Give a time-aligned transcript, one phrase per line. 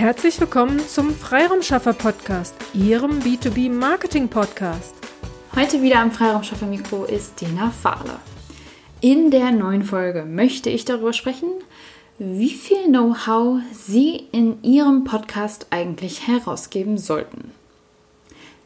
[0.00, 4.94] Herzlich willkommen zum Freiraumschaffer Podcast, Ihrem B2B Marketing Podcast.
[5.54, 8.18] Heute wieder am Freiraumschaffer Mikro ist Dena Fahle.
[9.02, 11.50] In der neuen Folge möchte ich darüber sprechen,
[12.18, 17.52] wie viel Know-how Sie in Ihrem Podcast eigentlich herausgeben sollten.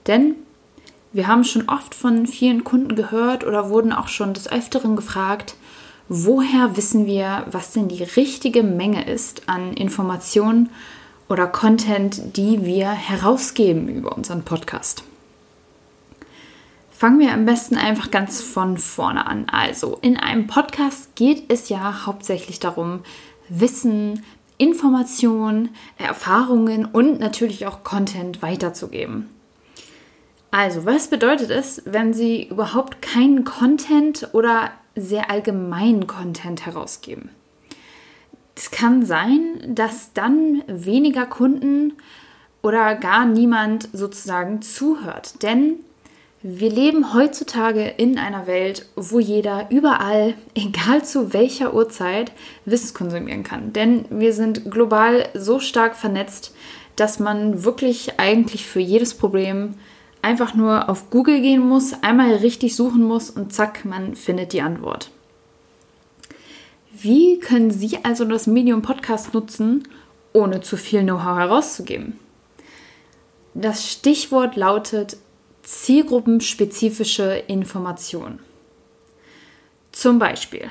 [0.07, 0.37] Denn
[1.13, 5.57] wir haben schon oft von vielen Kunden gehört oder wurden auch schon des Öfteren gefragt,
[6.09, 10.71] woher wissen wir, was denn die richtige Menge ist an Informationen
[11.29, 15.05] oder Content, die wir herausgeben über unseren Podcast.
[16.91, 19.47] Fangen wir am besten einfach ganz von vorne an.
[19.51, 23.01] Also, in einem Podcast geht es ja hauptsächlich darum,
[23.49, 24.23] Wissen,
[24.59, 29.29] Informationen, Erfahrungen und natürlich auch Content weiterzugeben.
[30.51, 37.31] Also, was bedeutet es, wenn Sie überhaupt keinen Content oder sehr allgemeinen Content herausgeben?
[38.57, 41.95] Es kann sein, dass dann weniger Kunden
[42.63, 45.43] oder gar niemand sozusagen zuhört.
[45.43, 45.81] Denn
[46.47, 52.33] wir leben heutzutage in einer Welt, wo jeder überall, egal zu welcher Uhrzeit,
[52.65, 53.73] Wissen konsumieren kann.
[53.73, 56.55] Denn wir sind global so stark vernetzt,
[56.97, 59.75] dass man wirklich eigentlich für jedes Problem
[60.21, 64.63] einfach nur auf Google gehen muss, einmal richtig suchen muss und zack, man findet die
[64.63, 65.11] Antwort.
[67.01, 69.89] Wie können Sie also das Medium Podcast nutzen,
[70.33, 72.21] ohne zu viel Know-how herauszugeben?
[73.55, 75.17] Das Stichwort lautet
[75.63, 78.39] zielgruppenspezifische Information.
[79.91, 80.71] Zum Beispiel,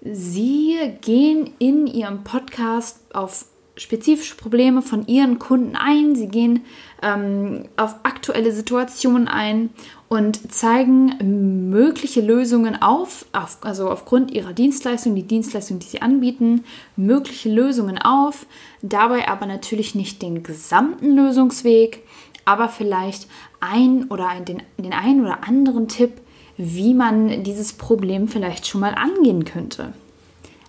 [0.00, 3.44] Sie gehen in Ihrem Podcast auf
[3.76, 6.64] spezifische Probleme von Ihren Kunden ein, Sie gehen
[7.02, 9.70] ähm, auf aktuelle Situationen ein
[10.08, 16.64] und zeigen mögliche Lösungen auf, auf, also aufgrund ihrer Dienstleistung, die Dienstleistung, die sie anbieten,
[16.94, 18.46] mögliche Lösungen auf,
[18.82, 22.04] dabei aber natürlich nicht den gesamten Lösungsweg,
[22.44, 23.26] aber vielleicht
[23.58, 26.12] ein oder ein, den, den einen oder anderen Tipp,
[26.56, 29.92] wie man dieses Problem vielleicht schon mal angehen könnte.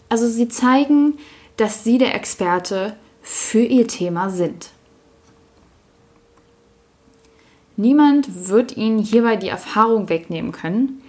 [0.09, 1.17] Also sie zeigen,
[1.57, 4.71] dass sie der Experte für ihr Thema sind.
[7.77, 11.01] Niemand wird Ihnen hierbei die Erfahrung wegnehmen können.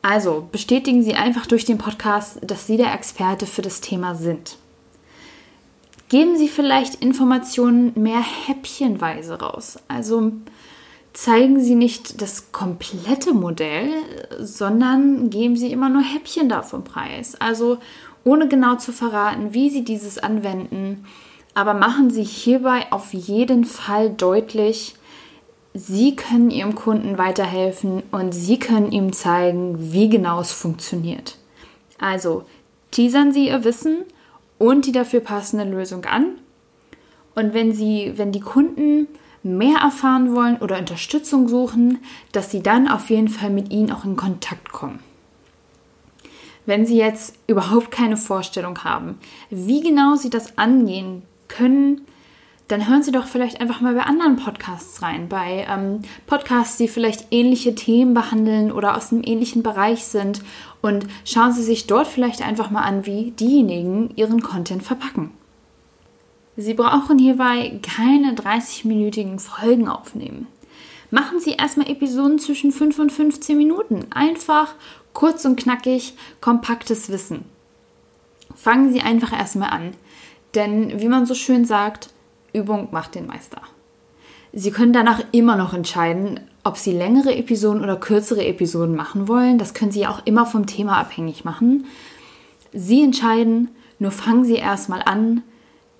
[0.00, 4.56] Also bestätigen Sie einfach durch den Podcast, dass Sie der Experte für das Thema sind.
[6.08, 9.78] Geben Sie vielleicht Informationen mehr häppchenweise raus.
[9.88, 10.32] Also
[11.12, 13.90] zeigen Sie nicht das komplette Modell,
[14.38, 17.34] sondern geben Sie immer nur Häppchen davon preis.
[17.40, 17.78] Also
[18.24, 21.04] ohne genau zu verraten, wie Sie dieses anwenden,
[21.54, 24.94] aber machen Sie hierbei auf jeden Fall deutlich,
[25.78, 31.38] Sie können Ihrem Kunden weiterhelfen und Sie können ihm zeigen, wie genau es funktioniert.
[32.00, 32.44] Also
[32.90, 33.98] teasern Sie Ihr Wissen
[34.58, 36.32] und die dafür passende Lösung an.
[37.36, 39.06] Und wenn Sie, wenn die Kunden
[39.44, 41.98] mehr erfahren wollen oder Unterstützung suchen,
[42.32, 44.98] dass Sie dann auf jeden Fall mit Ihnen auch in Kontakt kommen.
[46.66, 52.00] Wenn Sie jetzt überhaupt keine Vorstellung haben, wie genau Sie das angehen können,
[52.68, 56.86] dann hören Sie doch vielleicht einfach mal bei anderen Podcasts rein, bei ähm, Podcasts, die
[56.86, 60.42] vielleicht ähnliche Themen behandeln oder aus einem ähnlichen Bereich sind
[60.82, 65.30] und schauen Sie sich dort vielleicht einfach mal an, wie diejenigen ihren Content verpacken.
[66.56, 70.46] Sie brauchen hierbei keine 30-minütigen Folgen aufnehmen.
[71.10, 74.06] Machen Sie erstmal Episoden zwischen 5 und 15 Minuten.
[74.10, 74.74] Einfach,
[75.14, 77.44] kurz und knackig, kompaktes Wissen.
[78.54, 79.92] Fangen Sie einfach erstmal an.
[80.54, 82.10] Denn wie man so schön sagt,
[82.58, 83.62] Übung macht den Meister.
[84.52, 89.58] Sie können danach immer noch entscheiden, ob Sie längere Episoden oder kürzere Episoden machen wollen.
[89.58, 91.86] Das können Sie auch immer vom Thema abhängig machen.
[92.72, 95.42] Sie entscheiden, nur fangen Sie erstmal an,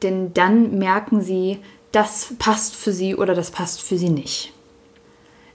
[0.02, 1.58] denn dann merken Sie,
[1.92, 4.52] das passt für Sie oder das passt für Sie nicht.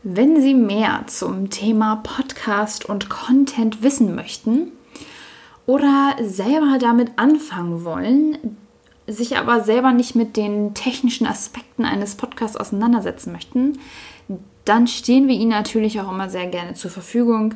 [0.03, 4.71] Wenn Sie mehr zum Thema Podcast und Content wissen möchten
[5.65, 8.57] oder selber damit anfangen wollen,
[9.07, 13.79] sich aber selber nicht mit den technischen Aspekten eines Podcasts auseinandersetzen möchten,
[14.65, 17.55] dann stehen wir Ihnen natürlich auch immer sehr gerne zur Verfügung.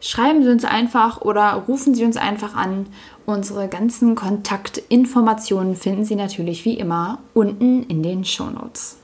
[0.00, 2.86] Schreiben Sie uns einfach oder rufen Sie uns einfach an.
[3.26, 8.96] Unsere ganzen Kontaktinformationen finden Sie natürlich wie immer unten in den Shownotes.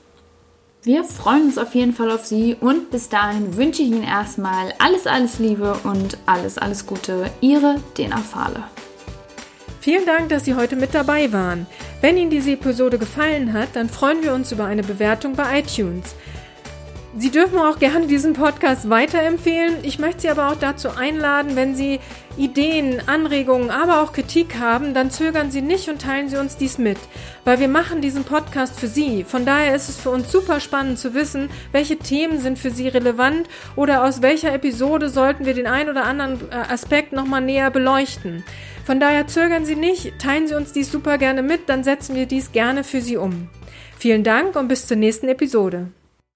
[0.82, 4.72] Wir freuen uns auf jeden Fall auf Sie und bis dahin wünsche ich Ihnen erstmal
[4.78, 7.30] alles, alles Liebe und alles, alles Gute.
[7.40, 8.62] Ihre Dena Fahle.
[9.86, 11.64] Vielen Dank, dass Sie heute mit dabei waren.
[12.00, 16.16] Wenn Ihnen diese Episode gefallen hat, dann freuen wir uns über eine Bewertung bei iTunes.
[17.18, 19.76] Sie dürfen auch gerne diesen Podcast weiterempfehlen.
[19.84, 21.98] Ich möchte Sie aber auch dazu einladen, wenn Sie
[22.36, 26.76] Ideen, Anregungen, aber auch Kritik haben, dann zögern Sie nicht und teilen Sie uns dies
[26.76, 26.98] mit,
[27.44, 29.24] weil wir machen diesen Podcast für Sie.
[29.24, 32.86] Von daher ist es für uns super spannend zu wissen, welche Themen sind für Sie
[32.86, 37.70] relevant oder aus welcher Episode sollten wir den ein oder anderen äh, Aspekt nochmal näher
[37.70, 38.44] beleuchten.
[38.84, 42.26] Von daher zögern Sie nicht, teilen Sie uns dies super gerne mit, dann setzen wir
[42.26, 43.48] dies gerne für Sie um.
[43.98, 45.88] Vielen Dank und bis zur nächsten Episode.